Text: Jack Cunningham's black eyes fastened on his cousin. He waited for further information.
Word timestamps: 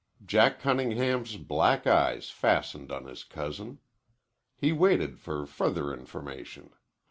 Jack 0.25 0.57
Cunningham's 0.59 1.37
black 1.37 1.85
eyes 1.85 2.31
fastened 2.31 2.91
on 2.91 3.05
his 3.05 3.23
cousin. 3.23 3.77
He 4.55 4.71
waited 4.71 5.19
for 5.19 5.45
further 5.45 5.93
information. 5.93 6.71